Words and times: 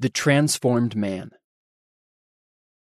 The 0.00 0.08
Transformed 0.08 0.96
Man. 0.96 1.32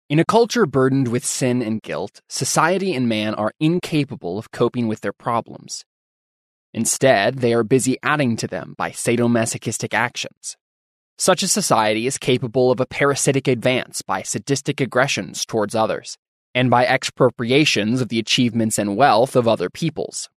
In 0.09 0.19
a 0.19 0.25
culture 0.25 0.65
burdened 0.65 1.09
with 1.09 1.27
sin 1.27 1.61
and 1.61 1.83
guilt, 1.83 2.23
society 2.27 2.95
and 2.95 3.07
man 3.07 3.35
are 3.35 3.53
incapable 3.61 4.39
of 4.39 4.51
coping 4.51 4.89
with 4.89 5.03
their 5.03 5.13
problems. 5.13 5.85
Instead, 6.73 7.41
they 7.41 7.53
are 7.53 7.65
busy 7.65 7.99
adding 8.03 8.35
to 8.37 8.47
them 8.47 8.75
by 8.79 8.93
sadomasochistic 8.93 9.93
actions. 9.93 10.57
Such 11.19 11.43
a 11.43 11.49
society 11.49 12.07
is 12.07 12.17
capable 12.17 12.71
of 12.71 12.81
a 12.81 12.87
parasitic 12.87 13.47
advance 13.47 14.01
by 14.01 14.23
sadistic 14.23 14.81
aggressions 14.81 15.45
towards 15.45 15.75
others, 15.75 16.17
and 16.55 16.71
by 16.71 16.87
expropriations 16.87 18.01
of 18.01 18.09
the 18.09 18.21
achievements 18.21 18.79
and 18.79 18.97
wealth 18.97 19.37
of 19.37 19.47
other 19.47 19.69
peoples. 19.69 20.31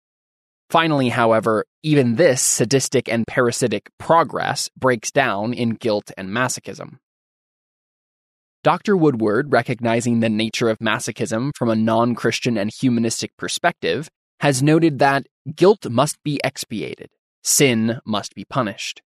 Finally, 0.69 1.09
however, 1.09 1.65
even 1.83 2.15
this 2.15 2.41
sadistic 2.41 3.07
and 3.07 3.25
parasitic 3.27 3.89
progress 3.99 4.69
breaks 4.77 5.11
down 5.11 5.53
in 5.53 5.71
guilt 5.71 6.11
and 6.17 6.29
masochism. 6.29 6.97
Dr. 8.63 8.97
Woodward, 8.97 9.51
recognizing 9.51 10.19
the 10.21 10.29
nature 10.29 10.69
of 10.69 10.79
masochism 10.79 11.51
from 11.55 11.69
a 11.69 11.75
non 11.75 12.15
Christian 12.15 12.57
and 12.57 12.71
humanistic 12.71 13.31
perspective, 13.37 14.09
has 14.39 14.63
noted 14.63 14.97
that 14.97 15.27
guilt 15.55 15.87
must 15.87 16.17
be 16.23 16.39
expiated, 16.43 17.09
sin 17.43 17.99
must 18.05 18.33
be 18.33 18.43
punished. 18.43 19.03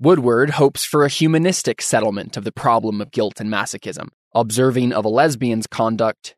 Woodward 0.00 0.50
hopes 0.50 0.84
for 0.84 1.04
a 1.04 1.10
humanistic 1.10 1.82
settlement 1.82 2.36
of 2.38 2.44
the 2.44 2.52
problem 2.52 3.02
of 3.02 3.10
guilt 3.10 3.40
and 3.40 3.50
masochism, 3.50 4.08
observing 4.34 4.92
of 4.94 5.04
a 5.04 5.08
lesbian's 5.10 5.66
conduct. 5.66 6.34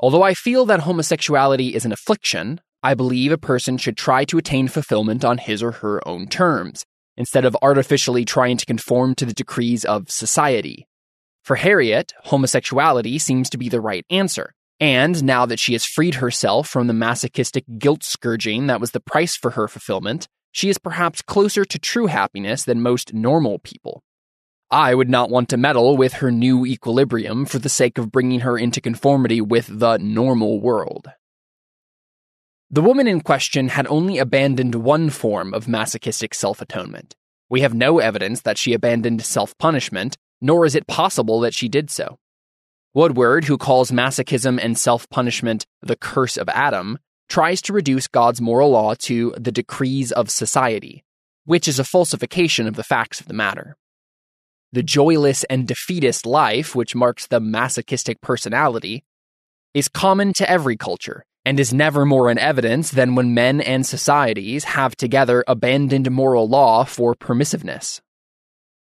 Although 0.00 0.22
I 0.22 0.32
feel 0.32 0.64
that 0.66 0.80
homosexuality 0.80 1.74
is 1.74 1.84
an 1.84 1.92
affliction, 1.92 2.60
I 2.86 2.94
believe 2.94 3.32
a 3.32 3.36
person 3.36 3.78
should 3.78 3.96
try 3.96 4.24
to 4.26 4.38
attain 4.38 4.68
fulfillment 4.68 5.24
on 5.24 5.38
his 5.38 5.60
or 5.60 5.72
her 5.72 6.06
own 6.06 6.28
terms, 6.28 6.84
instead 7.16 7.44
of 7.44 7.56
artificially 7.60 8.24
trying 8.24 8.58
to 8.58 8.64
conform 8.64 9.16
to 9.16 9.26
the 9.26 9.34
decrees 9.34 9.84
of 9.84 10.08
society. 10.08 10.86
For 11.42 11.56
Harriet, 11.56 12.12
homosexuality 12.22 13.18
seems 13.18 13.50
to 13.50 13.58
be 13.58 13.68
the 13.68 13.80
right 13.80 14.06
answer, 14.08 14.52
and 14.78 15.24
now 15.24 15.46
that 15.46 15.58
she 15.58 15.72
has 15.72 15.84
freed 15.84 16.14
herself 16.14 16.68
from 16.68 16.86
the 16.86 16.92
masochistic 16.92 17.64
guilt 17.76 18.04
scourging 18.04 18.68
that 18.68 18.80
was 18.80 18.92
the 18.92 19.00
price 19.00 19.34
for 19.34 19.50
her 19.50 19.66
fulfillment, 19.66 20.28
she 20.52 20.68
is 20.68 20.78
perhaps 20.78 21.22
closer 21.22 21.64
to 21.64 21.80
true 21.80 22.06
happiness 22.06 22.62
than 22.62 22.82
most 22.82 23.12
normal 23.12 23.58
people. 23.58 24.04
I 24.70 24.94
would 24.94 25.10
not 25.10 25.28
want 25.28 25.48
to 25.48 25.56
meddle 25.56 25.96
with 25.96 26.12
her 26.12 26.30
new 26.30 26.64
equilibrium 26.64 27.46
for 27.46 27.58
the 27.58 27.68
sake 27.68 27.98
of 27.98 28.12
bringing 28.12 28.40
her 28.46 28.56
into 28.56 28.80
conformity 28.80 29.40
with 29.40 29.66
the 29.76 29.98
normal 29.98 30.60
world. 30.60 31.08
The 32.68 32.82
woman 32.82 33.06
in 33.06 33.20
question 33.20 33.68
had 33.68 33.86
only 33.86 34.18
abandoned 34.18 34.74
one 34.74 35.08
form 35.10 35.54
of 35.54 35.68
masochistic 35.68 36.34
self 36.34 36.60
atonement. 36.60 37.14
We 37.48 37.60
have 37.60 37.74
no 37.74 38.00
evidence 38.00 38.42
that 38.42 38.58
she 38.58 38.72
abandoned 38.72 39.22
self 39.22 39.56
punishment, 39.56 40.16
nor 40.40 40.66
is 40.66 40.74
it 40.74 40.88
possible 40.88 41.38
that 41.40 41.54
she 41.54 41.68
did 41.68 41.90
so. 41.90 42.18
Woodward, 42.92 43.44
who 43.44 43.56
calls 43.56 43.92
masochism 43.92 44.58
and 44.60 44.76
self 44.76 45.08
punishment 45.10 45.64
the 45.80 45.94
curse 45.94 46.36
of 46.36 46.48
Adam, 46.48 46.98
tries 47.28 47.62
to 47.62 47.72
reduce 47.72 48.08
God's 48.08 48.40
moral 48.40 48.70
law 48.70 48.94
to 48.94 49.32
the 49.38 49.52
decrees 49.52 50.10
of 50.10 50.28
society, 50.28 51.04
which 51.44 51.68
is 51.68 51.78
a 51.78 51.84
falsification 51.84 52.66
of 52.66 52.74
the 52.74 52.82
facts 52.82 53.20
of 53.20 53.28
the 53.28 53.34
matter. 53.34 53.76
The 54.72 54.82
joyless 54.82 55.44
and 55.44 55.68
defeatist 55.68 56.26
life, 56.26 56.74
which 56.74 56.96
marks 56.96 57.28
the 57.28 57.38
masochistic 57.38 58.20
personality, 58.20 59.04
is 59.72 59.86
common 59.88 60.32
to 60.32 60.50
every 60.50 60.76
culture 60.76 61.24
and 61.46 61.60
is 61.60 61.72
never 61.72 62.04
more 62.04 62.28
in 62.28 62.38
evidence 62.38 62.90
than 62.90 63.14
when 63.14 63.32
men 63.32 63.60
and 63.60 63.86
societies 63.86 64.64
have 64.64 64.96
together 64.96 65.44
abandoned 65.46 66.10
moral 66.10 66.48
law 66.48 66.82
for 66.84 67.14
permissiveness. 67.14 68.00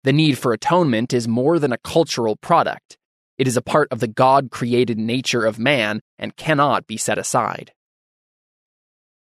The 0.04 0.12
need 0.12 0.40
for 0.40 0.52
atonement 0.52 1.14
is 1.14 1.28
more 1.28 1.60
than 1.60 1.72
a 1.72 1.78
cultural 1.78 2.36
product. 2.38 2.98
It 3.38 3.48
is 3.48 3.56
a 3.56 3.62
part 3.62 3.88
of 3.92 4.00
the 4.00 4.08
God 4.08 4.50
created 4.50 4.98
nature 4.98 5.46
of 5.46 5.60
man 5.60 6.02
and 6.18 6.36
cannot 6.36 6.88
be 6.88 6.98
set 6.98 7.20
aside. 7.20 7.72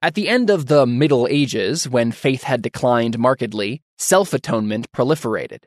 At 0.02 0.16
the 0.16 0.28
end 0.28 0.50
of 0.50 0.66
the 0.66 0.86
Middle 0.86 1.26
Ages, 1.30 1.88
when 1.88 2.12
faith 2.12 2.44
had 2.44 2.62
declined 2.62 3.18
markedly, 3.18 3.82
self 3.98 4.34
atonement 4.34 4.92
proliferated. 4.92 5.60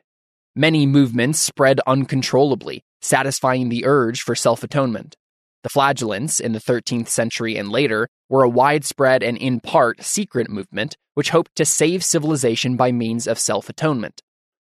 Many 0.55 0.85
movements 0.85 1.39
spread 1.39 1.79
uncontrollably, 1.87 2.83
satisfying 3.01 3.69
the 3.69 3.85
urge 3.85 4.21
for 4.21 4.35
self 4.35 4.63
atonement. 4.63 5.15
The 5.63 5.69
flagellants 5.69 6.41
in 6.41 6.51
the 6.51 6.59
13th 6.59 7.07
century 7.07 7.55
and 7.55 7.69
later 7.69 8.09
were 8.29 8.43
a 8.43 8.49
widespread 8.49 9.23
and 9.23 9.37
in 9.37 9.61
part 9.61 10.03
secret 10.03 10.49
movement 10.49 10.97
which 11.13 11.29
hoped 11.29 11.55
to 11.55 11.65
save 11.65 12.03
civilization 12.03 12.75
by 12.75 12.91
means 12.91 13.27
of 13.27 13.39
self 13.39 13.69
atonement. 13.69 14.21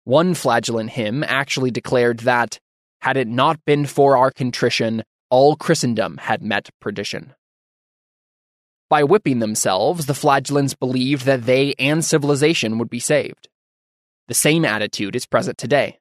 One 0.04 0.34
flagellant 0.34 0.92
hymn 0.92 1.24
actually 1.24 1.70
declared 1.72 2.20
that, 2.22 2.60
had 3.02 3.18
it 3.18 3.28
not 3.28 3.64
been 3.66 3.86
for 3.86 4.18
our 4.18 4.32
contrition, 4.32 5.04
all 5.30 5.56
Christendom 5.56 6.18
had 6.18 6.42
met 6.42 6.70
perdition. 6.82 7.34
By 8.90 9.04
whipping 9.04 9.40
themselves, 9.40 10.08
the 10.08 10.16
flagellants 10.16 10.74
believed 10.74 11.26
that 11.26 11.46
they 11.46 11.76
and 11.78 12.04
civilization 12.04 12.80
would 12.80 12.90
be 12.90 13.00
saved. 13.00 13.48
The 14.28 14.34
same 14.34 14.66
attitude 14.66 15.16
is 15.16 15.28
present 15.28 15.60
today. 15.60 16.00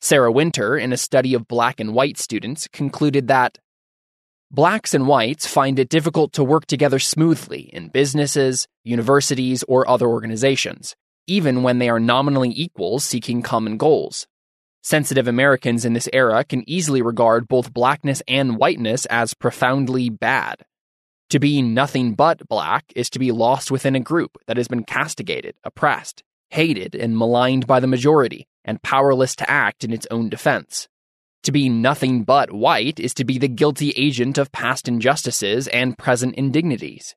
Sarah 0.00 0.32
Winter, 0.32 0.78
in 0.78 0.94
a 0.94 0.96
study 0.96 1.34
of 1.34 1.46
black 1.46 1.78
and 1.78 1.92
white 1.92 2.16
students, 2.16 2.66
concluded 2.68 3.28
that 3.28 3.58
Blacks 4.52 4.94
and 4.94 5.06
whites 5.06 5.46
find 5.46 5.78
it 5.78 5.88
difficult 5.88 6.32
to 6.32 6.42
work 6.42 6.66
together 6.66 6.98
smoothly 6.98 7.70
in 7.72 7.86
businesses, 7.86 8.66
universities, 8.82 9.62
or 9.68 9.88
other 9.88 10.08
organizations, 10.08 10.96
even 11.28 11.62
when 11.62 11.78
they 11.78 11.88
are 11.88 12.00
nominally 12.00 12.52
equals 12.56 13.04
seeking 13.04 13.42
common 13.42 13.76
goals. 13.76 14.26
Sensitive 14.82 15.28
Americans 15.28 15.84
in 15.84 15.92
this 15.92 16.08
era 16.12 16.42
can 16.42 16.68
easily 16.68 17.00
regard 17.00 17.46
both 17.46 17.72
blackness 17.72 18.24
and 18.26 18.56
whiteness 18.56 19.06
as 19.06 19.34
profoundly 19.34 20.10
bad. 20.10 20.64
To 21.28 21.38
be 21.38 21.62
nothing 21.62 22.14
but 22.14 22.48
black 22.48 22.86
is 22.96 23.08
to 23.10 23.20
be 23.20 23.30
lost 23.30 23.70
within 23.70 23.94
a 23.94 24.00
group 24.00 24.36
that 24.48 24.56
has 24.56 24.66
been 24.66 24.82
castigated, 24.82 25.54
oppressed, 25.62 26.24
hated, 26.48 26.96
and 26.96 27.16
maligned 27.16 27.68
by 27.68 27.78
the 27.78 27.86
majority, 27.86 28.48
and 28.64 28.82
powerless 28.82 29.36
to 29.36 29.48
act 29.48 29.84
in 29.84 29.92
its 29.92 30.08
own 30.10 30.28
defense. 30.28 30.88
To 31.44 31.52
be 31.52 31.70
nothing 31.70 32.24
but 32.24 32.52
white 32.52 33.00
is 33.00 33.14
to 33.14 33.24
be 33.24 33.38
the 33.38 33.48
guilty 33.48 33.90
agent 33.96 34.36
of 34.36 34.52
past 34.52 34.86
injustices 34.88 35.68
and 35.68 35.96
present 35.96 36.34
indignities. 36.34 37.14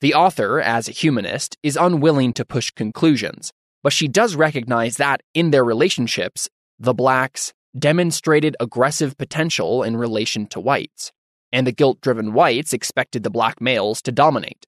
The 0.00 0.14
author, 0.14 0.60
as 0.60 0.88
a 0.88 0.92
humanist, 0.92 1.56
is 1.64 1.76
unwilling 1.76 2.32
to 2.34 2.44
push 2.44 2.70
conclusions, 2.70 3.52
but 3.82 3.92
she 3.92 4.06
does 4.06 4.36
recognize 4.36 4.96
that, 4.96 5.22
in 5.34 5.50
their 5.50 5.64
relationships, 5.64 6.48
the 6.78 6.94
blacks 6.94 7.52
demonstrated 7.76 8.56
aggressive 8.60 9.18
potential 9.18 9.82
in 9.82 9.96
relation 9.96 10.46
to 10.48 10.60
whites, 10.60 11.10
and 11.50 11.66
the 11.66 11.72
guilt 11.72 12.00
driven 12.00 12.32
whites 12.32 12.72
expected 12.72 13.24
the 13.24 13.30
black 13.30 13.60
males 13.60 14.00
to 14.02 14.12
dominate. 14.12 14.66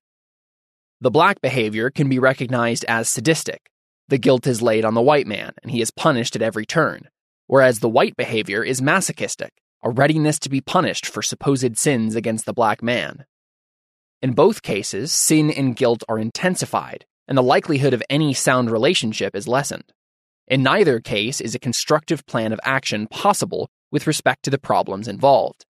The 0.99 1.11
black 1.11 1.41
behavior 1.41 1.89
can 1.89 2.09
be 2.09 2.19
recognized 2.19 2.83
as 2.89 3.07
sadistic. 3.07 3.69
The 4.09 4.17
guilt 4.17 4.47
is 4.47 4.61
laid 4.61 4.83
on 4.83 4.95
the 4.95 5.01
white 5.01 5.27
man, 5.27 5.53
and 5.63 5.71
he 5.71 5.81
is 5.81 5.91
punished 5.91 6.35
at 6.35 6.41
every 6.41 6.65
turn 6.65 7.07
whereas 7.47 7.79
the 7.79 7.89
white 7.89 8.15
behavior 8.15 8.63
is 8.63 8.81
masochistic, 8.81 9.53
a 9.83 9.89
readiness 9.89 10.39
to 10.39 10.49
be 10.49 10.61
punished 10.61 11.05
for 11.05 11.21
supposed 11.21 11.77
sins 11.77 12.15
against 12.15 12.45
the 12.45 12.53
black 12.53 12.81
man. 12.81 13.25
In 14.21 14.33
both 14.33 14.61
cases, 14.61 15.11
sin 15.11 15.51
and 15.51 15.75
guilt 15.75 16.03
are 16.09 16.17
intensified, 16.17 17.05
and 17.27 17.37
the 17.37 17.43
likelihood 17.43 17.93
of 17.93 18.03
any 18.09 18.33
sound 18.33 18.71
relationship 18.71 19.35
is 19.35 19.47
lessened. 19.47 19.91
In 20.47 20.63
neither 20.63 20.99
case 20.99 21.41
is 21.41 21.55
a 21.55 21.59
constructive 21.59 22.25
plan 22.25 22.53
of 22.53 22.59
action 22.63 23.07
possible 23.07 23.69
with 23.91 24.07
respect 24.07 24.43
to 24.43 24.49
the 24.49 24.57
problems 24.57 25.07
involved. 25.07 25.65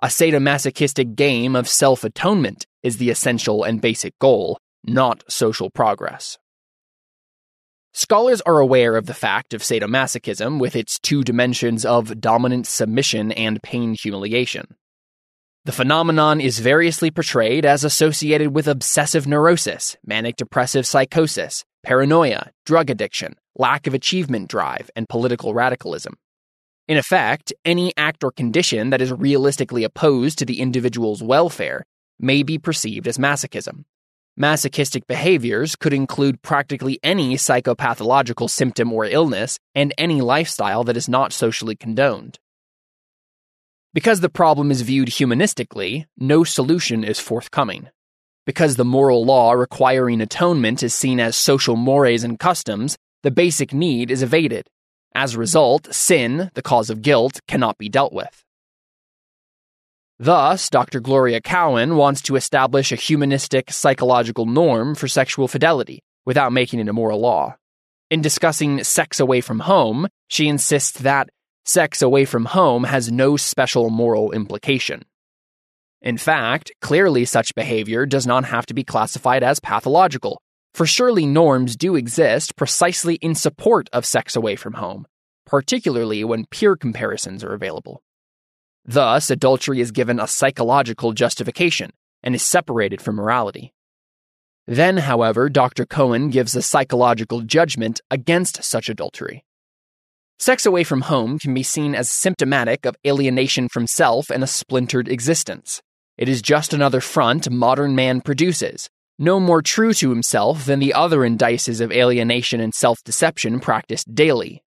A 0.00 0.06
sadomasochistic 0.06 1.14
game 1.14 1.54
of 1.54 1.68
self 1.68 2.02
atonement 2.02 2.66
is 2.82 2.96
the 2.96 3.10
essential 3.10 3.62
and 3.62 3.80
basic 3.80 4.18
goal, 4.18 4.58
not 4.84 5.22
social 5.28 5.70
progress. 5.70 6.38
Scholars 7.94 8.40
are 8.46 8.58
aware 8.58 8.96
of 8.96 9.04
the 9.04 9.12
fact 9.12 9.52
of 9.52 9.60
sadomasochism 9.60 10.58
with 10.58 10.74
its 10.76 10.98
two 10.98 11.22
dimensions 11.22 11.84
of 11.84 12.18
dominant 12.22 12.66
submission 12.66 13.32
and 13.32 13.62
pain 13.62 13.94
humiliation. 13.94 14.76
The 15.66 15.72
phenomenon 15.72 16.40
is 16.40 16.58
variously 16.58 17.10
portrayed 17.10 17.66
as 17.66 17.84
associated 17.84 18.54
with 18.54 18.66
obsessive 18.66 19.26
neurosis, 19.26 19.98
manic 20.06 20.36
depressive 20.36 20.86
psychosis, 20.86 21.66
paranoia, 21.82 22.50
drug 22.64 22.88
addiction, 22.88 23.36
lack 23.56 23.86
of 23.86 23.92
achievement 23.92 24.48
drive, 24.48 24.90
and 24.96 25.06
political 25.06 25.52
radicalism. 25.52 26.14
In 26.88 26.96
effect, 26.96 27.52
any 27.62 27.92
act 27.98 28.24
or 28.24 28.32
condition 28.32 28.88
that 28.88 29.02
is 29.02 29.12
realistically 29.12 29.84
opposed 29.84 30.38
to 30.38 30.46
the 30.46 30.60
individual's 30.60 31.22
welfare 31.22 31.84
may 32.18 32.42
be 32.42 32.58
perceived 32.58 33.06
as 33.06 33.18
masochism, 33.18 33.84
Masochistic 34.36 35.06
behaviors 35.06 35.76
could 35.76 35.92
include 35.92 36.40
practically 36.40 36.98
any 37.02 37.36
psychopathological 37.36 38.48
symptom 38.48 38.90
or 38.90 39.04
illness 39.04 39.58
and 39.74 39.92
any 39.98 40.22
lifestyle 40.22 40.84
that 40.84 40.96
is 40.96 41.06
not 41.06 41.34
socially 41.34 41.76
condoned. 41.76 42.38
Because 43.92 44.20
the 44.20 44.30
problem 44.30 44.70
is 44.70 44.80
viewed 44.80 45.08
humanistically, 45.08 46.06
no 46.16 46.44
solution 46.44 47.04
is 47.04 47.20
forthcoming. 47.20 47.90
Because 48.46 48.76
the 48.76 48.86
moral 48.86 49.22
law 49.22 49.52
requiring 49.52 50.22
atonement 50.22 50.82
is 50.82 50.94
seen 50.94 51.20
as 51.20 51.36
social 51.36 51.76
mores 51.76 52.24
and 52.24 52.38
customs, 52.38 52.96
the 53.22 53.30
basic 53.30 53.74
need 53.74 54.10
is 54.10 54.22
evaded. 54.22 54.66
As 55.14 55.34
a 55.34 55.38
result, 55.38 55.92
sin, 55.92 56.50
the 56.54 56.62
cause 56.62 56.88
of 56.88 57.02
guilt, 57.02 57.40
cannot 57.46 57.76
be 57.76 57.90
dealt 57.90 58.14
with. 58.14 58.42
Thus, 60.22 60.70
Dr. 60.70 61.00
Gloria 61.00 61.40
Cowan 61.40 61.96
wants 61.96 62.22
to 62.22 62.36
establish 62.36 62.92
a 62.92 62.94
humanistic 62.94 63.72
psychological 63.72 64.46
norm 64.46 64.94
for 64.94 65.08
sexual 65.08 65.48
fidelity 65.48 66.04
without 66.24 66.52
making 66.52 66.78
it 66.78 66.88
a 66.88 66.92
moral 66.92 67.18
law. 67.18 67.56
In 68.08 68.22
discussing 68.22 68.84
sex 68.84 69.18
away 69.18 69.40
from 69.40 69.58
home, 69.58 70.06
she 70.28 70.46
insists 70.46 71.00
that 71.00 71.28
sex 71.64 72.02
away 72.02 72.24
from 72.24 72.44
home 72.44 72.84
has 72.84 73.10
no 73.10 73.36
special 73.36 73.90
moral 73.90 74.30
implication. 74.30 75.02
In 76.00 76.18
fact, 76.18 76.70
clearly 76.80 77.24
such 77.24 77.56
behavior 77.56 78.06
does 78.06 78.24
not 78.24 78.44
have 78.44 78.66
to 78.66 78.74
be 78.74 78.84
classified 78.84 79.42
as 79.42 79.58
pathological, 79.58 80.40
for 80.72 80.86
surely 80.86 81.26
norms 81.26 81.74
do 81.74 81.96
exist 81.96 82.54
precisely 82.54 83.16
in 83.16 83.34
support 83.34 83.88
of 83.92 84.06
sex 84.06 84.36
away 84.36 84.54
from 84.54 84.74
home, 84.74 85.04
particularly 85.46 86.22
when 86.22 86.46
peer 86.46 86.76
comparisons 86.76 87.42
are 87.42 87.54
available. 87.54 88.04
Thus, 88.84 89.30
adultery 89.30 89.80
is 89.80 89.92
given 89.92 90.18
a 90.18 90.26
psychological 90.26 91.12
justification 91.12 91.90
and 92.22 92.34
is 92.34 92.42
separated 92.42 93.00
from 93.00 93.16
morality. 93.16 93.72
Then, 94.66 94.98
however, 94.98 95.48
Dr. 95.48 95.84
Cohen 95.84 96.30
gives 96.30 96.54
a 96.54 96.62
psychological 96.62 97.40
judgment 97.42 98.00
against 98.10 98.62
such 98.62 98.88
adultery. 98.88 99.44
Sex 100.38 100.66
away 100.66 100.82
from 100.82 101.02
home 101.02 101.38
can 101.38 101.54
be 101.54 101.62
seen 101.62 101.94
as 101.94 102.10
symptomatic 102.10 102.84
of 102.84 102.96
alienation 103.06 103.68
from 103.68 103.86
self 103.86 104.30
and 104.30 104.42
a 104.42 104.48
splintered 104.48 105.08
existence. 105.08 105.82
It 106.18 106.28
is 106.28 106.42
just 106.42 106.72
another 106.72 107.00
front 107.00 107.50
modern 107.50 107.94
man 107.94 108.20
produces, 108.20 108.90
no 109.18 109.38
more 109.38 109.62
true 109.62 109.94
to 109.94 110.10
himself 110.10 110.66
than 110.66 110.80
the 110.80 110.94
other 110.94 111.24
indices 111.24 111.80
of 111.80 111.92
alienation 111.92 112.60
and 112.60 112.74
self 112.74 113.02
deception 113.04 113.60
practiced 113.60 114.14
daily. 114.14 114.62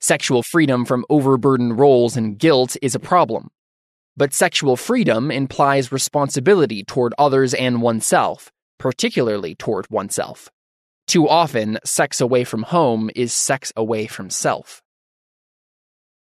Sexual 0.00 0.42
freedom 0.42 0.84
from 0.84 1.04
overburdened 1.08 1.78
roles 1.78 2.16
and 2.16 2.38
guilt 2.38 2.76
is 2.82 2.94
a 2.94 3.00
problem. 3.00 3.50
But 4.20 4.34
sexual 4.34 4.76
freedom 4.76 5.30
implies 5.30 5.90
responsibility 5.90 6.84
toward 6.84 7.14
others 7.16 7.54
and 7.54 7.80
oneself, 7.80 8.52
particularly 8.78 9.54
toward 9.54 9.88
oneself. 9.88 10.50
Too 11.06 11.26
often, 11.26 11.78
sex 11.86 12.20
away 12.20 12.44
from 12.44 12.64
home 12.64 13.08
is 13.16 13.32
sex 13.32 13.72
away 13.76 14.06
from 14.06 14.28
self. 14.28 14.82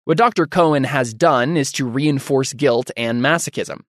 What 0.06 0.20
Dr. 0.20 0.46
Cohen 0.46 0.84
has 0.84 1.16
done 1.16 1.58
is 1.58 1.72
to 1.72 1.90
reinforce 1.90 2.54
guilt 2.54 2.92
and 2.96 3.24
masochism. 3.24 3.80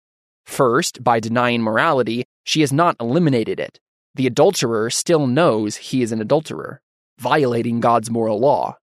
First, 0.47 1.05
by 1.05 1.21
denying 1.21 1.61
morality, 1.61 2.25
she 2.43 2.63
has 2.63 2.73
not 2.73 2.97
eliminated 3.01 3.61
it. 3.61 3.81
The 4.15 4.27
adulterer 4.27 4.89
still 4.89 5.27
knows 5.27 5.77
he 5.77 6.01
is 6.01 6.11
an 6.11 6.23
adulterer, 6.23 6.81
violating 7.19 7.81
God's 7.81 8.11
moral 8.11 8.41
law. 8.41 8.79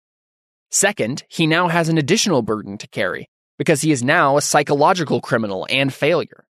Second, 0.72 1.22
he 1.28 1.46
now 1.46 1.68
has 1.68 1.88
an 1.88 1.98
additional 1.98 2.42
burden 2.42 2.76
to 2.78 2.88
carry, 2.88 3.28
because 3.58 3.82
he 3.82 3.92
is 3.92 4.02
now 4.02 4.36
a 4.36 4.42
psychological 4.42 5.20
criminal 5.20 5.66
and 5.70 5.92
failure. 5.92 6.44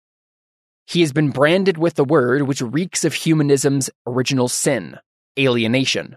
He 0.87 1.01
has 1.01 1.13
been 1.13 1.31
branded 1.31 1.79
with 1.79 1.95
the 1.95 2.05
word 2.05 2.43
which 2.43 2.61
reeks 2.61 3.05
of 3.05 3.15
humanism's 3.15 3.91
original 4.07 4.49
sin 4.49 4.99
alienation. 5.39 6.17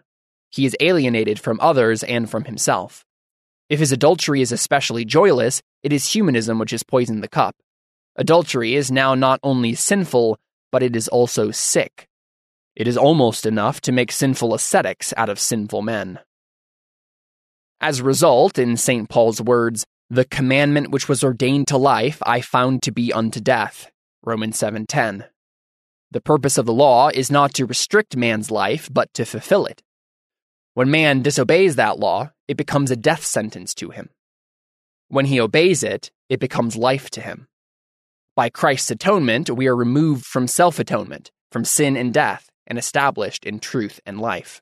He 0.50 0.66
is 0.66 0.76
alienated 0.80 1.40
from 1.40 1.60
others 1.60 2.04
and 2.04 2.30
from 2.30 2.46
himself. 2.46 3.04
If 3.70 3.80
his 3.80 3.92
adultery 3.92 4.42
is 4.42 4.52
especially 4.52 5.06
joyless, 5.06 5.62
it 5.84 5.92
is 5.92 6.14
humanism 6.14 6.60
which 6.60 6.72
has 6.72 6.84
poisoned 6.84 7.24
the 7.24 7.28
cup. 7.28 7.56
Adultery 8.16 8.76
is 8.76 8.92
now 8.92 9.14
not 9.14 9.40
only 9.44 9.76
sinful, 9.76 10.38
but 10.72 10.84
it 10.84 10.96
is 10.96 11.08
also 11.08 11.52
sick. 11.52 12.08
It 12.76 12.88
is 12.88 12.98
almost 12.98 13.46
enough 13.46 13.82
to 13.82 13.92
make 13.92 14.12
sinful 14.12 14.54
ascetics 14.54 15.14
out 15.18 15.30
of 15.30 15.40
sinful 15.40 15.82
men. 15.82 16.20
As 17.82 18.00
a 18.00 18.04
result, 18.04 18.58
in 18.58 18.78
St. 18.78 19.10
Paul's 19.10 19.42
words, 19.42 19.86
the 20.10 20.26
commandment 20.26 20.90
which 20.90 21.10
was 21.10 21.24
ordained 21.24 21.68
to 21.68 21.78
life 21.78 22.22
I 22.26 22.42
found 22.42 22.82
to 22.84 22.92
be 22.92 23.12
unto 23.12 23.42
death. 23.42 23.92
Romans 24.24 24.58
7:10. 24.58 25.26
The 26.12 26.22
purpose 26.22 26.58
of 26.58 26.66
the 26.66 26.74
law 26.74 27.10
is 27.10 27.30
not 27.30 27.54
to 27.56 27.66
restrict 27.66 28.16
man's 28.16 28.50
life, 28.50 28.88
but 28.92 29.14
to 29.16 29.26
fulfill 29.26 29.66
it. 29.66 29.84
When 30.74 30.90
man 30.90 31.22
disobeys 31.22 31.76
that 31.76 32.00
law, 32.00 32.32
it 32.48 32.56
becomes 32.56 32.92
a 32.92 32.96
death 32.96 33.26
sentence 33.26 33.74
to 33.76 33.90
him. 33.90 34.10
When 35.10 35.26
he 35.26 35.42
obeys 35.42 35.84
it, 35.84 36.12
it 36.30 36.40
becomes 36.40 36.78
life 36.78 37.10
to 37.12 37.22
him. 37.22 37.48
By 38.36 38.50
Christ's 38.50 38.92
atonement, 38.92 39.50
we 39.50 39.68
are 39.68 39.76
removed 39.76 40.26
from 40.26 40.48
self 40.48 40.80
atonement, 40.80 41.32
from 41.52 41.66
sin 41.66 41.98
and 41.98 42.14
death, 42.14 42.50
and 42.66 42.78
established 42.80 43.44
in 43.44 43.60
truth 43.60 44.00
and 44.06 44.22
life. 44.22 44.62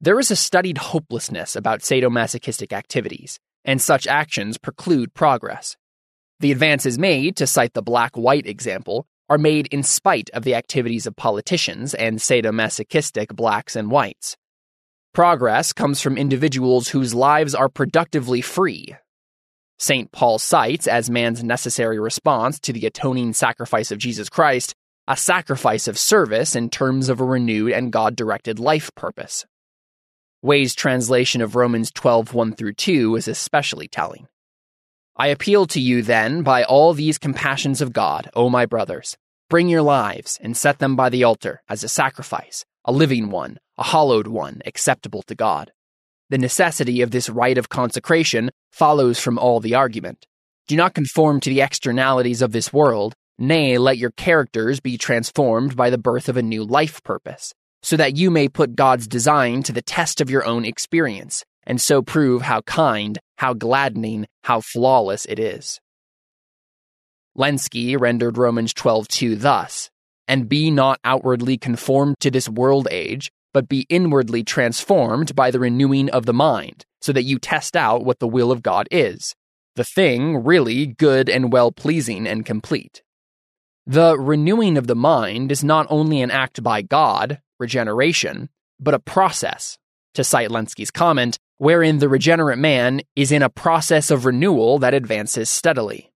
There 0.00 0.18
is 0.18 0.30
a 0.30 0.36
studied 0.36 0.78
hopelessness 0.78 1.56
about 1.56 1.80
sadomasochistic 1.80 2.72
activities, 2.72 3.40
and 3.64 3.80
such 3.80 4.06
actions 4.06 4.58
preclude 4.58 5.14
progress. 5.14 5.76
The 6.40 6.52
advances 6.52 6.98
made, 6.98 7.36
to 7.36 7.46
cite 7.46 7.74
the 7.74 7.82
black 7.82 8.16
white 8.16 8.46
example, 8.46 9.06
are 9.28 9.38
made 9.38 9.66
in 9.68 9.82
spite 9.82 10.30
of 10.32 10.44
the 10.44 10.54
activities 10.54 11.06
of 11.06 11.16
politicians 11.16 11.94
and 11.94 12.18
sadomasochistic 12.18 13.34
blacks 13.34 13.76
and 13.76 13.90
whites. 13.90 14.36
Progress 15.12 15.72
comes 15.72 16.00
from 16.00 16.16
individuals 16.16 16.88
whose 16.88 17.14
lives 17.14 17.54
are 17.54 17.68
productively 17.68 18.40
free, 18.40 18.94
St. 19.80 20.10
Paul 20.10 20.40
cites 20.40 20.88
as 20.88 21.08
man's 21.08 21.44
necessary 21.44 22.00
response 22.00 22.58
to 22.60 22.72
the 22.72 22.86
atoning 22.86 23.32
sacrifice 23.32 23.92
of 23.92 23.98
Jesus 23.98 24.28
Christ 24.28 24.74
a 25.06 25.16
sacrifice 25.16 25.88
of 25.88 25.96
service 25.96 26.54
in 26.54 26.68
terms 26.68 27.08
of 27.08 27.20
a 27.20 27.24
renewed 27.24 27.72
and 27.72 27.92
God 27.92 28.14
directed 28.14 28.58
life 28.58 28.90
purpose. 28.94 29.46
Way's 30.40 30.72
translation 30.72 31.40
of 31.40 31.56
Romans 31.56 31.90
12 31.90 32.32
1 32.32 32.54
through 32.54 32.74
2 32.74 33.16
is 33.16 33.26
especially 33.26 33.88
telling. 33.88 34.28
I 35.16 35.26
appeal 35.28 35.66
to 35.66 35.80
you 35.80 36.00
then 36.00 36.42
by 36.42 36.62
all 36.62 36.94
these 36.94 37.18
compassions 37.18 37.80
of 37.80 37.92
God, 37.92 38.30
O 38.34 38.48
my 38.48 38.64
brothers. 38.64 39.16
Bring 39.50 39.68
your 39.68 39.82
lives 39.82 40.38
and 40.40 40.56
set 40.56 40.78
them 40.78 40.94
by 40.94 41.08
the 41.08 41.24
altar 41.24 41.60
as 41.68 41.82
a 41.82 41.88
sacrifice, 41.88 42.64
a 42.84 42.92
living 42.92 43.30
one, 43.30 43.58
a 43.76 43.82
hallowed 43.82 44.28
one, 44.28 44.62
acceptable 44.64 45.22
to 45.22 45.34
God. 45.34 45.72
The 46.30 46.38
necessity 46.38 47.02
of 47.02 47.10
this 47.10 47.28
rite 47.28 47.58
of 47.58 47.68
consecration 47.68 48.50
follows 48.70 49.18
from 49.18 49.38
all 49.38 49.58
the 49.58 49.74
argument. 49.74 50.24
Do 50.68 50.76
not 50.76 50.94
conform 50.94 51.40
to 51.40 51.50
the 51.50 51.62
externalities 51.62 52.42
of 52.42 52.52
this 52.52 52.72
world, 52.72 53.14
nay, 53.40 53.76
let 53.76 53.98
your 53.98 54.12
characters 54.12 54.78
be 54.78 54.98
transformed 54.98 55.74
by 55.74 55.90
the 55.90 55.98
birth 55.98 56.28
of 56.28 56.36
a 56.36 56.42
new 56.42 56.62
life 56.62 57.02
purpose, 57.02 57.54
so 57.82 57.96
that 57.96 58.16
you 58.16 58.30
may 58.30 58.48
put 58.48 58.76
God's 58.76 59.06
design 59.06 59.62
to 59.64 59.72
the 59.72 59.82
test 59.82 60.20
of 60.20 60.30
your 60.30 60.44
own 60.44 60.64
experience, 60.64 61.44
and 61.64 61.80
so 61.80 62.02
prove 62.02 62.42
how 62.42 62.60
kind, 62.62 63.18
how 63.36 63.54
gladdening, 63.54 64.26
how 64.44 64.60
flawless 64.60 65.26
it 65.26 65.38
is. 65.38 65.80
Lenski 67.36 67.98
rendered 67.98 68.36
Romans 68.36 68.74
12:2 68.74 69.36
thus, 69.36 69.90
and 70.26 70.48
be 70.48 70.70
not 70.70 70.98
outwardly 71.04 71.56
conformed 71.56 72.16
to 72.20 72.30
this 72.30 72.48
world 72.48 72.88
age, 72.90 73.30
but 73.54 73.68
be 73.68 73.86
inwardly 73.88 74.42
transformed 74.42 75.34
by 75.34 75.50
the 75.50 75.60
renewing 75.60 76.10
of 76.10 76.26
the 76.26 76.34
mind, 76.34 76.84
so 77.00 77.12
that 77.12 77.22
you 77.22 77.38
test 77.38 77.76
out 77.76 78.04
what 78.04 78.18
the 78.18 78.28
will 78.28 78.50
of 78.50 78.62
God 78.62 78.88
is, 78.90 79.34
the 79.76 79.84
thing 79.84 80.44
really 80.44 80.86
good 80.86 81.28
and 81.28 81.52
well 81.52 81.70
pleasing 81.70 82.26
and 82.26 82.44
complete. 82.44 83.02
The 83.88 84.18
renewing 84.18 84.76
of 84.76 84.86
the 84.86 84.94
mind 84.94 85.50
is 85.50 85.64
not 85.64 85.86
only 85.88 86.20
an 86.20 86.30
act 86.30 86.62
by 86.62 86.82
God, 86.82 87.40
regeneration, 87.58 88.50
but 88.78 88.92
a 88.92 88.98
process, 88.98 89.78
to 90.12 90.22
cite 90.22 90.50
Lenski's 90.50 90.90
comment, 90.90 91.38
wherein 91.56 91.98
the 91.98 92.10
regenerate 92.10 92.58
man 92.58 93.00
is 93.16 93.32
in 93.32 93.40
a 93.40 93.48
process 93.48 94.10
of 94.10 94.26
renewal 94.26 94.78
that 94.80 94.92
advances 94.92 95.48
steadily. 95.48 96.12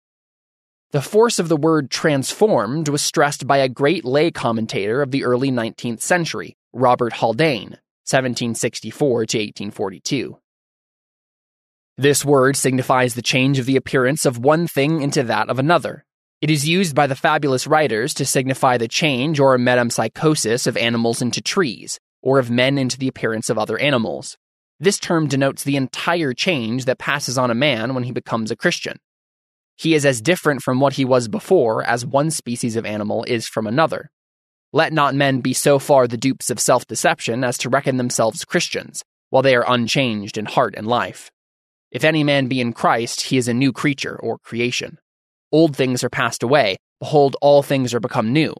The 0.91 1.01
force 1.01 1.39
of 1.39 1.47
the 1.47 1.55
word 1.55 1.89
transformed 1.89 2.89
was 2.89 3.01
stressed 3.01 3.47
by 3.47 3.59
a 3.59 3.69
great 3.69 4.03
lay 4.03 4.31
commentator 4.31 5.01
of 5.01 5.11
the 5.11 5.23
early 5.23 5.49
19th 5.49 6.01
century, 6.01 6.57
Robert 6.73 7.13
Haldane, 7.13 7.79
1764 8.03 9.25
to 9.27 9.37
1842. 9.37 10.37
This 11.97 12.25
word 12.25 12.57
signifies 12.57 13.13
the 13.13 13.21
change 13.21 13.59
of 13.59 13.65
the 13.65 13.77
appearance 13.77 14.25
of 14.25 14.37
one 14.39 14.67
thing 14.67 15.01
into 15.01 15.23
that 15.23 15.49
of 15.49 15.57
another. 15.57 16.03
It 16.41 16.49
is 16.49 16.67
used 16.67 16.95
by 16.95 17.05
the 17.05 17.15
fabulous 17.15 17.67
writers 17.67 18.15
to 18.15 18.25
signify 18.25 18.79
the 18.79 18.87
change 18.87 19.39
or 19.39 19.55
metempsychosis 19.59 20.65
of 20.65 20.75
animals 20.75 21.21
into 21.21 21.39
trees, 21.39 21.99
or 22.23 22.39
of 22.39 22.49
men 22.49 22.79
into 22.79 22.97
the 22.97 23.07
appearance 23.07 23.51
of 23.51 23.59
other 23.59 23.77
animals. 23.77 24.37
This 24.79 24.97
term 24.97 25.27
denotes 25.27 25.63
the 25.63 25.75
entire 25.75 26.33
change 26.33 26.85
that 26.85 26.97
passes 26.97 27.37
on 27.37 27.51
a 27.51 27.55
man 27.55 27.93
when 27.93 28.05
he 28.05 28.11
becomes 28.11 28.49
a 28.49 28.55
Christian. 28.55 28.97
He 29.77 29.93
is 29.93 30.03
as 30.03 30.19
different 30.19 30.63
from 30.63 30.79
what 30.79 30.93
he 30.93 31.05
was 31.05 31.27
before 31.27 31.83
as 31.83 32.07
one 32.07 32.31
species 32.31 32.75
of 32.75 32.87
animal 32.87 33.23
is 33.25 33.47
from 33.47 33.67
another. 33.67 34.09
Let 34.73 34.93
not 34.93 35.13
men 35.13 35.41
be 35.41 35.53
so 35.53 35.77
far 35.77 36.07
the 36.07 36.17
dupes 36.17 36.49
of 36.49 36.59
self 36.59 36.87
deception 36.87 37.43
as 37.43 37.59
to 37.59 37.69
reckon 37.69 37.97
themselves 37.97 38.45
Christians, 38.45 39.03
while 39.29 39.43
they 39.43 39.55
are 39.55 39.71
unchanged 39.71 40.39
in 40.39 40.45
heart 40.45 40.73
and 40.75 40.87
life. 40.87 41.29
If 41.91 42.03
any 42.03 42.23
man 42.23 42.47
be 42.47 42.59
in 42.59 42.73
Christ, 42.73 43.21
he 43.21 43.37
is 43.37 43.47
a 43.47 43.53
new 43.53 43.71
creature 43.71 44.19
or 44.19 44.39
creation. 44.39 44.97
Old 45.51 45.75
things 45.75 46.03
are 46.03 46.09
passed 46.09 46.43
away, 46.43 46.77
behold, 46.99 47.35
all 47.41 47.61
things 47.61 47.93
are 47.93 47.99
become 47.99 48.31
new. 48.31 48.55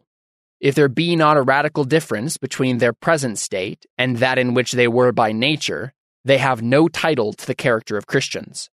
If 0.60 0.74
there 0.74 0.88
be 0.88 1.16
not 1.16 1.36
a 1.36 1.42
radical 1.42 1.84
difference 1.84 2.36
between 2.36 2.78
their 2.78 2.92
present 2.92 3.38
state 3.38 3.86
and 3.96 4.18
that 4.18 4.38
in 4.38 4.54
which 4.54 4.72
they 4.72 4.88
were 4.88 5.10
by 5.10 5.32
nature, 5.32 5.92
They 6.24 6.38
have 6.38 6.62
no 6.62 6.88
title 6.88 7.32
to 7.32 7.46
the 7.46 7.54
character 7.54 7.96
of 7.96 8.06
Christians. 8.06 8.70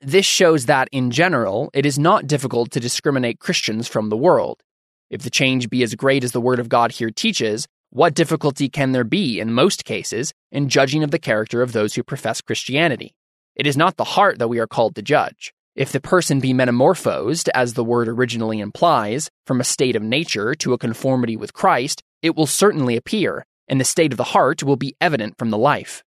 This 0.00 0.26
shows 0.26 0.66
that, 0.66 0.88
in 0.92 1.10
general, 1.10 1.70
it 1.72 1.84
is 1.84 1.98
not 1.98 2.26
difficult 2.26 2.70
to 2.72 2.80
discriminate 2.80 3.40
Christians 3.40 3.88
from 3.88 4.10
the 4.10 4.16
world. 4.16 4.62
If 5.10 5.22
the 5.22 5.30
change 5.30 5.68
be 5.70 5.82
as 5.82 5.94
great 5.94 6.22
as 6.22 6.32
the 6.32 6.40
Word 6.40 6.60
of 6.60 6.68
God 6.68 6.92
here 6.92 7.10
teaches, 7.10 7.66
what 7.90 8.14
difficulty 8.14 8.68
can 8.68 8.92
there 8.92 9.04
be, 9.04 9.40
in 9.40 9.52
most 9.52 9.84
cases, 9.84 10.32
in 10.52 10.68
judging 10.68 11.02
of 11.02 11.10
the 11.10 11.18
character 11.18 11.62
of 11.62 11.72
those 11.72 11.94
who 11.94 12.02
profess 12.02 12.40
Christianity? 12.40 13.14
It 13.56 13.66
is 13.66 13.76
not 13.76 13.96
the 13.96 14.04
heart 14.04 14.38
that 14.38 14.48
we 14.48 14.58
are 14.60 14.66
called 14.66 14.94
to 14.96 15.02
judge. 15.02 15.52
If 15.76 15.90
the 15.90 16.00
person 16.00 16.38
be 16.38 16.52
metamorphosed, 16.52 17.50
as 17.52 17.74
the 17.74 17.82
word 17.82 18.08
originally 18.08 18.60
implies, 18.60 19.28
from 19.44 19.60
a 19.60 19.64
state 19.64 19.96
of 19.96 20.02
nature 20.02 20.54
to 20.54 20.72
a 20.72 20.78
conformity 20.78 21.36
with 21.36 21.52
Christ, 21.52 22.00
it 22.22 22.36
will 22.36 22.46
certainly 22.46 22.96
appear, 22.96 23.44
and 23.66 23.80
the 23.80 23.84
state 23.84 24.12
of 24.12 24.16
the 24.16 24.22
heart 24.24 24.62
will 24.62 24.76
be 24.76 24.94
evident 25.00 25.36
from 25.36 25.50
the 25.50 25.58
life. 25.58 26.04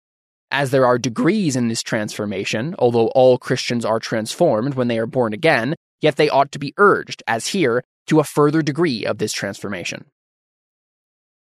As 0.51 0.71
there 0.71 0.85
are 0.85 0.97
degrees 0.97 1.57
in 1.57 1.67
this 1.67 1.83
transformation, 1.83 2.75
although 2.79 3.07
all 3.09 3.37
Christians 3.37 3.83
are 3.83 3.99
transformed 3.99 4.75
when 4.75 4.87
they 4.87 4.97
are 4.99 5.05
born 5.05 5.33
again, 5.33 5.75
yet 5.99 6.15
they 6.15 6.29
ought 6.29 6.53
to 6.53 6.59
be 6.59 6.73
urged, 6.77 7.21
as 7.27 7.47
here, 7.47 7.83
to 8.05 8.21
a 8.21 8.23
further 8.23 8.61
degree 8.61 9.05
of 9.05 9.17
this 9.17 9.33
transformation. 9.33 10.05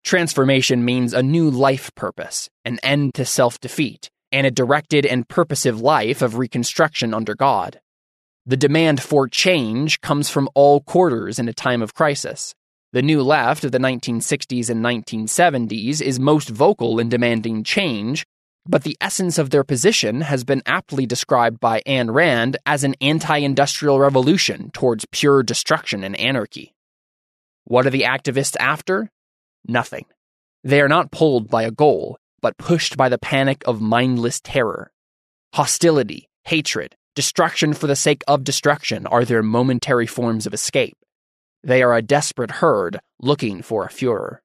Transformation 0.05 0.85
means 0.85 1.13
a 1.13 1.21
new 1.21 1.49
life 1.49 1.93
purpose, 1.93 2.49
an 2.63 2.79
end 2.83 3.15
to 3.15 3.25
self 3.25 3.59
defeat, 3.59 4.09
and 4.31 4.47
a 4.47 4.51
directed 4.51 5.05
and 5.05 5.27
purposive 5.27 5.81
life 5.81 6.21
of 6.21 6.37
reconstruction 6.37 7.13
under 7.13 7.35
God. 7.35 7.81
The 8.47 8.55
demand 8.55 9.03
for 9.03 9.27
change 9.27 9.99
comes 9.99 10.29
from 10.29 10.47
all 10.55 10.79
quarters 10.79 11.37
in 11.37 11.49
a 11.49 11.53
time 11.53 11.81
of 11.81 11.93
crisis. 11.93 12.55
The 12.93 13.01
New 13.01 13.21
Left 13.21 13.65
of 13.65 13.73
the 13.73 13.77
1960s 13.77 14.69
and 14.69 14.81
1970s 14.81 16.01
is 16.01 16.17
most 16.17 16.47
vocal 16.47 16.97
in 16.97 17.09
demanding 17.09 17.65
change, 17.65 18.25
but 18.65 18.83
the 18.83 18.95
essence 19.01 19.37
of 19.37 19.49
their 19.49 19.65
position 19.65 20.21
has 20.21 20.45
been 20.45 20.61
aptly 20.65 21.05
described 21.05 21.59
by 21.59 21.81
Ayn 21.85 22.13
Rand 22.13 22.55
as 22.65 22.85
an 22.85 22.95
anti 23.01 23.35
industrial 23.35 23.99
revolution 23.99 24.71
towards 24.71 25.05
pure 25.11 25.43
destruction 25.43 26.05
and 26.05 26.17
anarchy. 26.17 26.73
What 27.65 27.85
are 27.85 27.89
the 27.89 28.03
activists 28.03 28.55
after? 28.61 29.11
Nothing. 29.67 30.05
They 30.63 30.79
are 30.79 30.87
not 30.87 31.11
pulled 31.11 31.49
by 31.49 31.63
a 31.63 31.71
goal, 31.71 32.17
but 32.41 32.57
pushed 32.57 32.95
by 32.95 33.09
the 33.09 33.17
panic 33.17 33.63
of 33.67 33.81
mindless 33.81 34.39
terror. 34.39 34.93
Hostility, 35.53 36.29
hatred, 36.45 36.95
destruction 37.17 37.73
for 37.73 37.87
the 37.87 37.95
sake 37.95 38.23
of 38.27 38.43
destruction 38.43 39.07
are 39.07 39.25
their 39.25 39.41
momentary 39.41 40.05
forms 40.05 40.45
of 40.45 40.53
escape. 40.53 40.95
They 41.63 41.81
are 41.81 41.95
a 41.95 42.01
desperate 42.03 42.51
herd 42.51 42.99
looking 43.19 43.63
for 43.63 43.83
a 43.83 43.89
Fuhrer. 43.89 44.37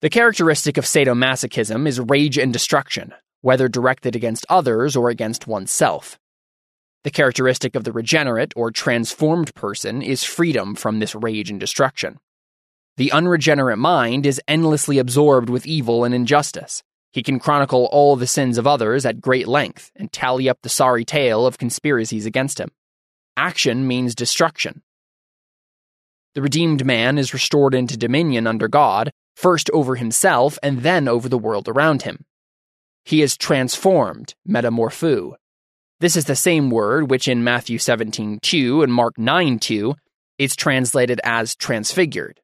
The 0.00 0.08
characteristic 0.08 0.78
of 0.78 0.86
sadomasochism 0.86 1.86
is 1.86 2.00
rage 2.00 2.38
and 2.38 2.54
destruction, 2.54 3.12
whether 3.42 3.68
directed 3.68 4.16
against 4.16 4.46
others 4.48 4.96
or 4.96 5.10
against 5.10 5.46
oneself. 5.46 6.18
The 7.04 7.10
characteristic 7.10 7.74
of 7.74 7.84
the 7.84 7.92
regenerate 7.92 8.54
or 8.56 8.70
transformed 8.70 9.54
person 9.54 10.00
is 10.00 10.24
freedom 10.24 10.74
from 10.74 11.00
this 11.00 11.14
rage 11.14 11.50
and 11.50 11.60
destruction. 11.60 12.18
The 12.96 13.12
unregenerate 13.12 13.78
mind 13.78 14.24
is 14.24 14.40
endlessly 14.48 14.96
absorbed 14.96 15.50
with 15.50 15.66
evil 15.66 16.02
and 16.02 16.14
injustice. 16.14 16.82
He 17.12 17.22
can 17.22 17.40
chronicle 17.40 17.88
all 17.90 18.14
the 18.14 18.26
sins 18.26 18.56
of 18.56 18.66
others 18.66 19.04
at 19.04 19.20
great 19.20 19.48
length 19.48 19.90
and 19.96 20.12
tally 20.12 20.48
up 20.48 20.58
the 20.62 20.68
sorry 20.68 21.04
tale 21.04 21.44
of 21.46 21.58
conspiracies 21.58 22.24
against 22.24 22.60
him. 22.60 22.70
Action 23.36 23.86
means 23.86 24.14
destruction. 24.14 24.82
The 26.34 26.42
redeemed 26.42 26.86
man 26.86 27.18
is 27.18 27.34
restored 27.34 27.74
into 27.74 27.96
dominion 27.96 28.46
under 28.46 28.68
God, 28.68 29.10
first 29.34 29.68
over 29.70 29.96
himself 29.96 30.58
and 30.62 30.80
then 30.80 31.08
over 31.08 31.28
the 31.28 31.38
world 31.38 31.68
around 31.68 32.02
him. 32.02 32.24
He 33.04 33.22
is 33.22 33.36
transformed, 33.36 34.34
metamorpho. 34.48 35.34
This 35.98 36.16
is 36.16 36.26
the 36.26 36.36
same 36.36 36.70
word 36.70 37.10
which 37.10 37.26
in 37.26 37.42
Matthew 37.42 37.78
17:2 37.78 38.82
and 38.82 38.92
Mark 38.92 39.16
9:2 39.18 39.96
is 40.38 40.54
translated 40.54 41.20
as 41.24 41.56
transfigured. 41.56 42.40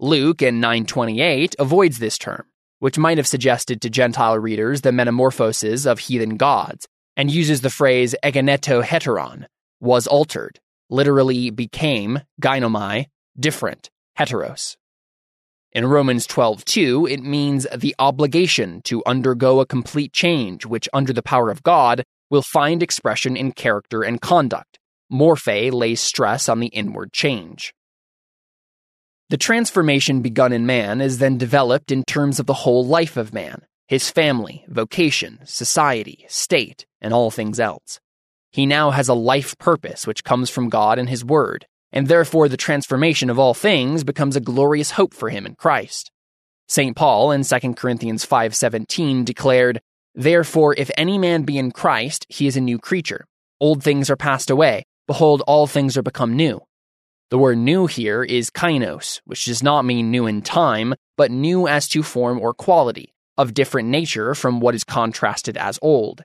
Luke 0.00 0.40
in 0.40 0.60
928 0.60 1.54
avoids 1.58 1.98
this 1.98 2.16
term 2.16 2.46
which 2.78 2.98
might 2.98 3.18
have 3.18 3.26
suggested 3.26 3.80
to 3.80 3.90
Gentile 3.90 4.38
readers 4.38 4.80
the 4.80 4.92
metamorphoses 4.92 5.86
of 5.86 5.98
heathen 5.98 6.36
gods, 6.36 6.86
and 7.16 7.30
uses 7.30 7.60
the 7.60 7.70
phrase 7.70 8.14
egeneto 8.22 8.82
heteron, 8.82 9.46
was 9.80 10.06
altered, 10.06 10.60
literally 10.88 11.50
became, 11.50 12.20
ginomai, 12.40 13.06
different, 13.38 13.90
heteros. 14.18 14.76
In 15.72 15.86
Romans 15.86 16.26
12:2, 16.26 17.06
it 17.10 17.22
means 17.22 17.66
the 17.76 17.94
obligation 17.98 18.80
to 18.84 19.02
undergo 19.04 19.60
a 19.60 19.66
complete 19.66 20.12
change, 20.12 20.64
which 20.64 20.88
under 20.92 21.12
the 21.12 21.22
power 21.22 21.50
of 21.50 21.62
God 21.62 22.04
will 22.30 22.42
find 22.42 22.82
expression 22.82 23.36
in 23.36 23.52
character 23.52 24.02
and 24.02 24.20
conduct. 24.20 24.78
Morphe 25.12 25.72
lays 25.72 26.00
stress 26.00 26.48
on 26.48 26.60
the 26.60 26.68
inward 26.68 27.12
change. 27.12 27.74
The 29.30 29.36
transformation 29.36 30.22
begun 30.22 30.54
in 30.54 30.64
man 30.64 31.02
is 31.02 31.18
then 31.18 31.36
developed 31.36 31.92
in 31.92 32.02
terms 32.04 32.40
of 32.40 32.46
the 32.46 32.54
whole 32.64 32.86
life 32.86 33.18
of 33.18 33.34
man, 33.34 33.60
his 33.86 34.10
family, 34.10 34.64
vocation, 34.68 35.40
society, 35.44 36.24
state, 36.28 36.86
and 37.02 37.12
all 37.12 37.30
things 37.30 37.60
else. 37.60 38.00
He 38.50 38.64
now 38.64 38.90
has 38.90 39.06
a 39.06 39.14
life 39.14 39.58
purpose 39.58 40.06
which 40.06 40.24
comes 40.24 40.48
from 40.48 40.70
God 40.70 40.98
and 40.98 41.10
his 41.10 41.26
word, 41.26 41.66
and 41.92 42.06
therefore 42.06 42.48
the 42.48 42.56
transformation 42.56 43.28
of 43.28 43.38
all 43.38 43.52
things 43.52 44.02
becomes 44.02 44.34
a 44.34 44.40
glorious 44.40 44.92
hope 44.92 45.12
for 45.12 45.28
him 45.28 45.44
in 45.44 45.56
Christ. 45.56 46.10
St. 46.66 46.96
Paul 46.96 47.30
in 47.30 47.44
2 47.44 47.76
Corinthians 47.76 48.24
5:17 48.24 49.24
declared, 49.24 49.82
"Therefore 50.14 50.74
if 50.78 50.90
any 50.96 51.18
man 51.18 51.42
be 51.42 51.58
in 51.58 51.70
Christ, 51.70 52.24
he 52.30 52.46
is 52.46 52.56
a 52.56 52.62
new 52.62 52.78
creature. 52.78 53.26
Old 53.60 53.84
things 53.84 54.08
are 54.08 54.16
passed 54.16 54.48
away; 54.48 54.86
behold 55.06 55.42
all 55.46 55.66
things 55.66 55.98
are 55.98 56.02
become 56.02 56.34
new." 56.34 56.62
The 57.30 57.36
word 57.36 57.58
new 57.58 57.86
here 57.86 58.24
is 58.24 58.48
kainos, 58.48 59.20
which 59.26 59.44
does 59.44 59.62
not 59.62 59.84
mean 59.84 60.10
new 60.10 60.26
in 60.26 60.40
time, 60.40 60.94
but 61.18 61.30
new 61.30 61.68
as 61.68 61.86
to 61.88 62.02
form 62.02 62.40
or 62.40 62.54
quality, 62.54 63.12
of 63.36 63.52
different 63.52 63.90
nature 63.90 64.34
from 64.34 64.60
what 64.60 64.74
is 64.74 64.82
contrasted 64.82 65.58
as 65.58 65.78
old. 65.82 66.24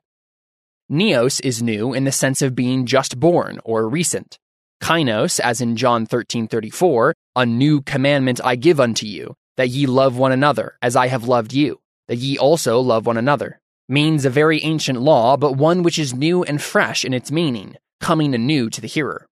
Neos 0.89 1.41
is 1.43 1.61
new 1.61 1.93
in 1.93 2.05
the 2.05 2.11
sense 2.13 2.41
of 2.41 2.55
being 2.55 2.85
just 2.85 3.19
born 3.19 3.59
or 3.65 3.89
recent. 3.89 4.39
Kainos, 4.81 5.41
as 5.41 5.59
in 5.59 5.75
John 5.75 6.07
13:34, 6.07 7.13
a 7.35 7.45
new 7.45 7.81
commandment 7.81 8.39
I 8.41 8.55
give 8.55 8.79
unto 8.79 9.05
you, 9.05 9.35
that 9.57 9.69
ye 9.69 9.85
love 9.85 10.17
one 10.17 10.31
another, 10.31 10.77
as 10.81 10.95
I 10.95 11.07
have 11.07 11.27
loved 11.27 11.51
you, 11.51 11.81
that 12.07 12.19
ye 12.19 12.37
also 12.37 12.79
love 12.79 13.05
one 13.05 13.17
another, 13.17 13.59
means 13.89 14.23
a 14.23 14.29
very 14.29 14.63
ancient 14.63 15.01
law, 15.01 15.35
but 15.35 15.57
one 15.57 15.83
which 15.83 15.99
is 15.99 16.13
new 16.13 16.43
and 16.43 16.61
fresh 16.61 17.03
in 17.03 17.13
its 17.13 17.29
meaning, 17.29 17.75
coming 17.99 18.33
anew 18.33 18.69
to 18.69 18.79
the 18.79 18.87
hearer. 18.87 19.27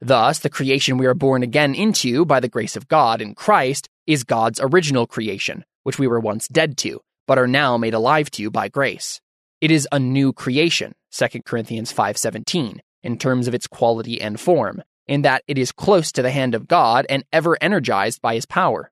Thus, 0.00 0.40
the 0.40 0.50
creation 0.50 0.98
we 0.98 1.06
are 1.06 1.14
born 1.14 1.42
again 1.42 1.74
into 1.74 2.26
by 2.26 2.40
the 2.40 2.48
grace 2.48 2.76
of 2.76 2.88
God 2.88 3.22
in 3.22 3.34
Christ 3.34 3.88
is 4.06 4.24
God's 4.24 4.60
original 4.62 5.06
creation, 5.06 5.64
which 5.84 5.98
we 5.98 6.06
were 6.06 6.20
once 6.20 6.48
dead 6.48 6.76
to, 6.78 7.00
but 7.26 7.38
are 7.38 7.46
now 7.46 7.78
made 7.78 7.94
alive 7.94 8.30
to 8.32 8.50
by 8.50 8.68
grace. 8.68 9.20
It 9.60 9.70
is 9.70 9.88
a 9.90 9.98
new 9.98 10.34
creation, 10.34 10.94
2 11.10 11.44
Corinthians 11.46 11.92
5:17, 11.92 12.80
in 13.02 13.18
terms 13.18 13.48
of 13.48 13.54
its 13.54 13.66
quality 13.66 14.20
and 14.20 14.38
form, 14.38 14.82
in 15.06 15.22
that 15.22 15.42
it 15.48 15.56
is 15.56 15.72
close 15.72 16.12
to 16.12 16.20
the 16.20 16.30
hand 16.30 16.54
of 16.54 16.68
God 16.68 17.06
and 17.08 17.24
ever 17.32 17.56
energized 17.62 18.20
by 18.20 18.34
his 18.34 18.44
power. 18.44 18.90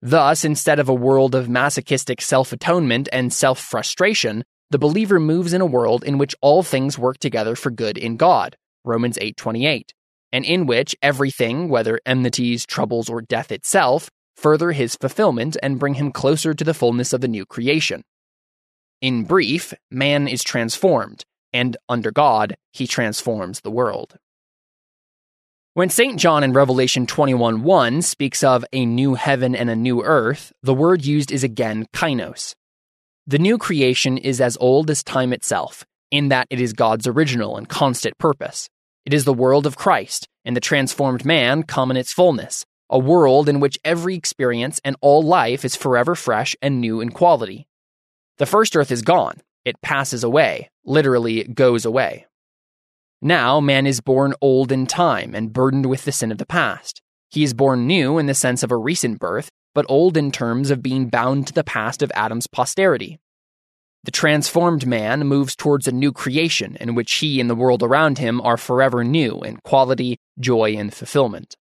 Thus, 0.00 0.44
instead 0.44 0.78
of 0.78 0.88
a 0.88 0.94
world 0.94 1.34
of 1.34 1.48
masochistic 1.48 2.22
self-atonement 2.22 3.08
and 3.12 3.32
self-frustration, 3.32 4.44
the 4.70 4.78
believer 4.78 5.18
moves 5.18 5.52
in 5.52 5.60
a 5.60 5.66
world 5.66 6.04
in 6.04 6.18
which 6.18 6.36
all 6.40 6.62
things 6.62 6.96
work 6.96 7.18
together 7.18 7.56
for 7.56 7.70
good 7.70 7.98
in 7.98 8.16
God. 8.16 8.56
Romans 8.84 9.18
8:28 9.20 9.92
and 10.32 10.44
in 10.44 10.66
which 10.66 10.94
everything, 11.02 11.68
whether 11.68 12.00
enmities, 12.06 12.66
troubles, 12.66 13.08
or 13.08 13.20
death 13.20 13.50
itself, 13.50 14.10
further 14.36 14.72
his 14.72 14.96
fulfillment 14.96 15.56
and 15.62 15.78
bring 15.78 15.94
him 15.94 16.12
closer 16.12 16.54
to 16.54 16.64
the 16.64 16.74
fullness 16.74 17.12
of 17.12 17.20
the 17.20 17.28
new 17.28 17.44
creation. 17.44 18.02
In 19.00 19.24
brief, 19.24 19.72
man 19.90 20.28
is 20.28 20.42
transformed, 20.42 21.24
and 21.52 21.76
under 21.88 22.10
God, 22.10 22.56
he 22.72 22.86
transforms 22.86 23.60
the 23.60 23.70
world. 23.70 24.16
When 25.74 25.88
St. 25.88 26.18
John 26.18 26.42
in 26.42 26.52
Revelation 26.52 27.06
21:1 27.06 28.02
speaks 28.02 28.42
of 28.42 28.64
a 28.72 28.84
new 28.84 29.14
heaven 29.14 29.54
and 29.54 29.70
a 29.70 29.76
new 29.76 30.02
earth, 30.02 30.52
the 30.62 30.74
word 30.74 31.04
used 31.04 31.30
is 31.30 31.44
again 31.44 31.86
kainos. 31.94 32.54
The 33.26 33.38
new 33.38 33.56
creation 33.56 34.18
is 34.18 34.40
as 34.40 34.58
old 34.60 34.90
as 34.90 35.04
time 35.04 35.32
itself, 35.32 35.84
in 36.10 36.28
that 36.28 36.48
it 36.50 36.60
is 36.60 36.72
God's 36.72 37.06
original 37.06 37.56
and 37.56 37.68
constant 37.68 38.18
purpose. 38.18 38.68
It 39.06 39.14
is 39.14 39.24
the 39.24 39.32
world 39.32 39.66
of 39.66 39.76
Christ, 39.76 40.28
and 40.44 40.54
the 40.54 40.60
transformed 40.60 41.24
man 41.24 41.62
come 41.62 41.90
in 41.90 41.96
its 41.96 42.12
fullness, 42.12 42.66
a 42.90 42.98
world 42.98 43.48
in 43.48 43.60
which 43.60 43.78
every 43.84 44.14
experience 44.14 44.80
and 44.84 44.96
all 45.00 45.22
life 45.22 45.64
is 45.64 45.76
forever 45.76 46.14
fresh 46.14 46.54
and 46.60 46.80
new 46.80 47.00
in 47.00 47.10
quality. 47.10 47.66
The 48.38 48.46
first 48.46 48.76
earth 48.76 48.90
is 48.90 49.02
gone, 49.02 49.40
it 49.64 49.80
passes 49.80 50.24
away, 50.24 50.70
literally 50.84 51.40
it 51.40 51.54
goes 51.54 51.84
away. 51.84 52.26
Now 53.22 53.60
man 53.60 53.86
is 53.86 54.00
born 54.00 54.34
old 54.40 54.72
in 54.72 54.86
time 54.86 55.34
and 55.34 55.52
burdened 55.52 55.86
with 55.86 56.04
the 56.04 56.12
sin 56.12 56.32
of 56.32 56.38
the 56.38 56.46
past. 56.46 57.00
He 57.30 57.42
is 57.42 57.54
born 57.54 57.86
new 57.86 58.18
in 58.18 58.26
the 58.26 58.34
sense 58.34 58.62
of 58.62 58.70
a 58.70 58.76
recent 58.76 59.18
birth, 59.18 59.50
but 59.74 59.86
old 59.88 60.16
in 60.16 60.32
terms 60.32 60.70
of 60.70 60.82
being 60.82 61.08
bound 61.08 61.46
to 61.46 61.52
the 61.52 61.64
past 61.64 62.02
of 62.02 62.10
Adam's 62.14 62.46
posterity. 62.46 63.18
The 64.02 64.10
transformed 64.10 64.86
man 64.86 65.26
moves 65.26 65.54
towards 65.54 65.86
a 65.86 65.92
new 65.92 66.10
creation 66.10 66.76
in 66.80 66.94
which 66.94 67.12
he 67.14 67.38
and 67.38 67.50
the 67.50 67.54
world 67.54 67.82
around 67.82 68.18
him 68.18 68.40
are 68.40 68.56
forever 68.56 69.04
new 69.04 69.40
in 69.40 69.58
quality, 69.58 70.18
joy, 70.38 70.74
and 70.76 70.92
fulfillment. 70.92 71.54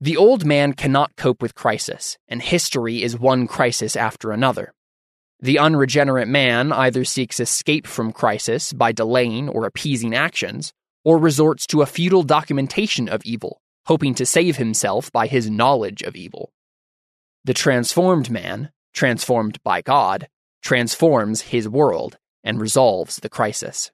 The 0.00 0.16
old 0.16 0.46
man 0.46 0.72
cannot 0.72 1.16
cope 1.16 1.42
with 1.42 1.54
crisis, 1.54 2.16
and 2.28 2.40
history 2.40 3.02
is 3.02 3.18
one 3.18 3.46
crisis 3.46 3.96
after 3.96 4.30
another. 4.30 4.72
The 5.40 5.58
unregenerate 5.58 6.28
man 6.28 6.72
either 6.72 7.04
seeks 7.04 7.38
escape 7.38 7.86
from 7.86 8.12
crisis 8.12 8.72
by 8.72 8.92
delaying 8.92 9.48
or 9.48 9.66
appeasing 9.66 10.14
actions, 10.14 10.72
or 11.04 11.18
resorts 11.18 11.66
to 11.68 11.82
a 11.82 11.86
futile 11.86 12.22
documentation 12.22 13.08
of 13.08 13.22
evil, 13.24 13.60
hoping 13.86 14.14
to 14.14 14.26
save 14.26 14.56
himself 14.56 15.12
by 15.12 15.26
his 15.26 15.50
knowledge 15.50 16.02
of 16.02 16.16
evil. 16.16 16.52
The 17.44 17.54
transformed 17.54 18.30
man, 18.30 18.70
transformed 18.94 19.62
by 19.62 19.82
God, 19.82 20.28
transforms 20.62 21.40
his 21.42 21.68
world 21.68 22.18
and 22.44 22.60
resolves 22.60 23.16
the 23.16 23.28
crisis. 23.28 23.90